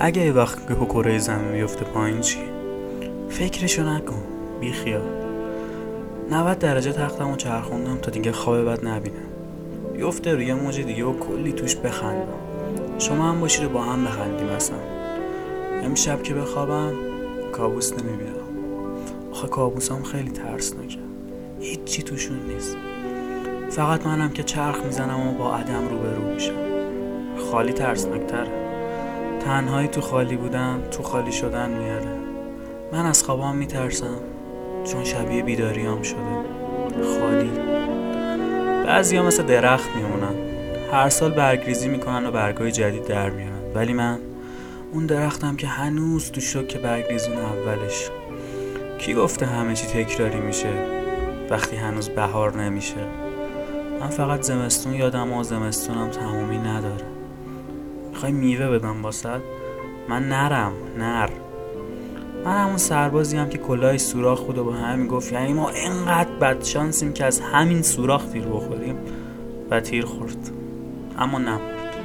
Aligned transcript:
اگه 0.00 0.22
یه 0.26 0.32
وقت 0.32 0.68
که 0.68 0.74
کره 0.74 1.18
زمین 1.18 1.52
بیفته 1.52 1.84
پایین 1.84 2.20
چی؟ 2.20 2.38
فکرشو 3.28 3.82
نکن 3.82 4.22
بیخیال 4.60 5.02
90 6.30 6.58
درجه 6.58 6.92
تختمو 6.92 7.36
چرخوندم 7.36 7.96
تا 7.96 8.10
دیگه 8.10 8.32
خواب 8.32 8.64
بد 8.64 8.86
نبینم. 8.86 9.16
بیفته 9.92 10.34
روی 10.34 10.54
موج 10.54 10.80
دیگه 10.80 11.04
و 11.04 11.18
کلی 11.18 11.52
توش 11.52 11.76
بخندم. 11.76 12.26
شما 12.98 13.30
هم 13.30 13.40
باشید 13.40 13.72
با 13.72 13.82
هم 13.82 14.04
بخندیم 14.04 14.48
اصلا. 14.48 14.76
امشب 15.82 16.22
که 16.22 16.34
بخوابم 16.34 16.92
کابوس 17.52 17.92
نمی‌بینم. 17.92 18.32
آخه 19.32 19.48
کابوسام 19.48 20.02
خیلی 20.02 20.30
ترسناکه. 20.30 20.98
هیچی 21.60 22.02
توشون 22.02 22.38
نیست. 22.48 22.76
فقط 23.70 24.06
منم 24.06 24.30
که 24.30 24.42
چرخ 24.42 24.84
می‌زنم 24.84 25.26
و 25.26 25.32
با 25.32 25.56
عدم 25.56 25.88
روبرو 25.88 26.34
میشم. 26.34 26.54
خالی 27.50 27.72
ترسناکتره. 27.72 28.61
تنهایی 29.44 29.88
تو 29.88 30.00
خالی 30.00 30.36
بودن 30.36 30.82
تو 30.90 31.02
خالی 31.02 31.32
شدن 31.32 31.70
میاره. 31.70 32.16
من 32.92 33.06
از 33.06 33.24
خوابام 33.24 33.56
میترسم 33.56 34.16
چون 34.84 35.04
شبیه 35.04 35.42
بیداریام 35.42 36.02
شده. 36.02 36.18
خالی. 37.20 37.50
بعضی 38.86 39.16
ها 39.16 39.22
مثل 39.22 39.42
درخت 39.42 39.90
میمونن. 39.96 40.34
هر 40.92 41.08
سال 41.08 41.30
برگریزی 41.30 41.88
می‌کنن 41.88 42.26
و 42.26 42.30
برگای 42.30 42.72
جدید 42.72 43.04
در 43.04 43.30
میارن. 43.30 43.72
ولی 43.74 43.92
من 43.92 44.18
اون 44.92 45.06
درختم 45.06 45.56
که 45.56 45.66
هنوز 45.66 46.30
تو 46.30 46.40
شک 46.40 46.76
برگریزون 46.76 47.36
اولش. 47.36 48.10
کی 48.98 49.14
گفته 49.14 49.46
همه 49.46 49.74
چی 49.74 49.86
تکراری 49.86 50.40
میشه؟ 50.40 50.72
وقتی 51.50 51.76
هنوز 51.76 52.08
بهار 52.08 52.62
نمیشه. 52.62 53.06
من 54.00 54.08
فقط 54.08 54.42
زمستون 54.42 54.94
یادم 54.94 55.32
و 55.32 55.42
زمستونم 55.42 56.10
تمومی 56.10 56.58
نداره. 56.58 57.11
می‌خوای 58.22 58.40
میوه 58.40 58.68
بدم 58.68 59.02
باسد 59.02 59.40
من 60.08 60.28
نرم 60.28 60.72
نر. 60.98 61.28
من 62.44 62.64
همون 62.64 62.76
سربازی 62.76 63.36
هم 63.36 63.48
که 63.48 63.58
کلاه 63.58 63.96
سوراخ 63.98 64.42
بود 64.42 64.58
و 64.58 64.64
به 64.64 64.72
همین 64.72 65.06
گفت 65.06 65.32
یعنی 65.32 65.52
ما 65.52 65.70
اینقدر 65.70 66.30
بدشانسیم 66.30 67.12
که 67.12 67.24
از 67.24 67.40
همین 67.40 67.82
سوراخ 67.82 68.26
تیر 68.26 68.42
بخوریم 68.42 68.96
و 69.70 69.80
تیر 69.80 70.04
خورد. 70.04 70.50
اما 71.18 71.38
نمرد 71.38 71.96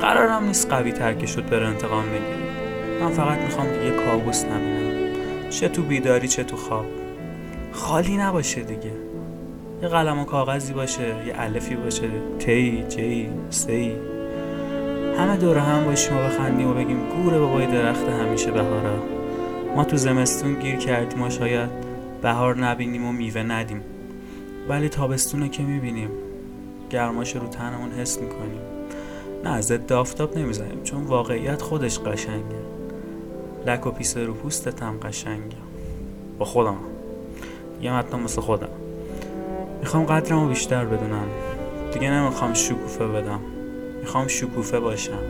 قرارم 0.00 0.44
نیست 0.44 0.70
قوی 0.70 0.92
ترکه 0.92 1.26
شد 1.26 1.48
بره 1.48 1.66
انتقام 1.66 2.04
بگیری 2.04 3.00
من 3.00 3.10
فقط 3.10 3.38
می‌خوام 3.38 3.66
دیگه 3.66 3.90
کابوس 3.90 4.44
نبینم. 4.44 5.50
چه 5.50 5.68
تو 5.68 5.82
بیداری 5.82 6.28
چه 6.28 6.44
تو 6.44 6.56
خواب. 6.56 6.86
خالی 7.72 8.16
نباشه 8.16 8.60
دیگه. 8.60 8.92
یه 9.82 9.88
قلم 9.88 10.18
و 10.18 10.24
کاغذی 10.24 10.72
باشه 10.72 11.02
یه 11.26 11.34
الفی 11.36 11.76
باشه. 11.76 12.08
تی 12.38 12.84
جی 12.88 13.28
سی. 13.50 13.92
همه 15.18 15.36
دور 15.36 15.58
هم 15.58 15.84
باشیم 15.84 16.16
و 16.16 16.20
بخندیم 16.20 16.68
و 16.70 16.74
بگیم 16.74 17.08
گوره 17.08 17.38
بابای 17.38 17.66
درخت 17.66 18.08
همیشه 18.08 18.50
بهارا. 18.50 19.02
ما 19.76 19.84
تو 19.84 19.96
زمستون 19.96 20.54
گیر 20.54 20.76
کردیم 20.76 21.22
و 21.22 21.30
شاید 21.30 21.70
بهار 22.22 22.56
نبینیم 22.56 23.04
و 23.04 23.12
میوه 23.12 23.42
ندیم. 23.42 23.80
ولی 24.68 24.88
تابستون 24.88 25.48
که 25.48 25.62
می‌بینیم. 25.62 26.10
گرماش 26.90 27.36
رو 27.36 27.46
تنمون 27.46 27.90
حس 27.90 28.20
می‌کنیم. 28.20 28.60
نه 29.44 29.60
ضد 29.60 29.92
آفتاب 29.92 30.38
نمی‌زنیم 30.38 30.82
چون 30.82 31.04
واقعیت 31.04 31.62
خودش 31.62 31.98
قشنگه. 31.98 32.62
لک 33.66 33.86
و 33.86 33.90
پیسه 33.90 34.24
رو 34.24 34.34
پوستت 34.34 34.82
هم 34.82 34.98
قشنگه. 34.98 35.56
با 36.38 36.44
خودم. 36.44 36.76
یه 37.82 37.92
متن 37.92 38.20
مثل 38.20 38.40
خودم. 38.40 38.68
می‌خوام 39.80 40.04
قدرم 40.04 40.40
رو 40.40 40.48
بیشتر 40.48 40.84
بدونم. 40.84 41.26
دیگه 41.92 42.10
نمی‌خوام 42.10 42.54
شکوفه 42.54 43.06
بدم. 43.06 43.40
می‌خوام 44.00 44.28
شکوفه 44.28 44.80
باشم. 44.80 45.22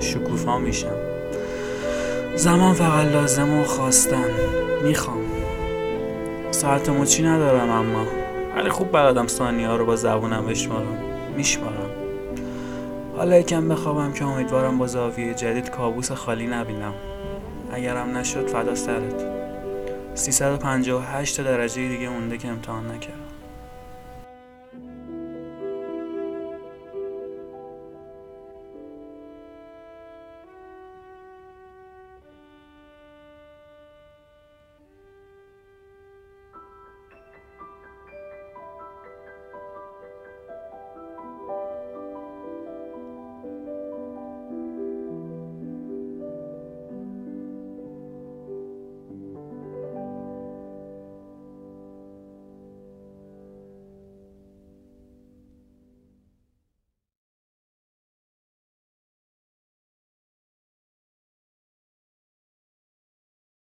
شکوفا 0.00 0.58
میشم. 0.58 0.96
زمان 2.36 2.74
فقط 2.74 3.06
لازم 3.06 3.58
و 3.58 3.64
خواستن. 3.64 4.30
می‌خوام. 4.82 5.24
ساعت 6.50 6.88
مچی 6.88 7.22
ندارم 7.22 7.70
اما. 7.70 8.06
ولی 8.56 8.70
خوب 8.70 8.92
بلدم 8.92 9.26
ثانیه 9.26 9.68
ها 9.68 9.76
رو 9.76 9.86
با 9.86 9.96
زبونم 9.96 10.46
بشمارم. 10.46 10.98
میشمارم. 11.36 11.90
حالا 13.16 13.38
یکم 13.38 13.68
بخوابم 13.68 14.12
که 14.12 14.24
امیدوارم 14.24 14.78
با 14.78 14.86
زاویه 14.86 15.34
جدید 15.34 15.70
کابوس 15.70 16.12
خالی 16.12 16.46
نبینم. 16.46 16.92
اگرم 17.72 18.16
نشد 18.16 18.48
فدا 18.48 18.74
سرت. 18.74 19.24
358 20.14 21.40
درجه 21.40 21.88
دیگه 21.88 22.08
مونده 22.08 22.38
که 22.38 22.48
امتحان 22.48 22.86
نکردم. 22.86 23.39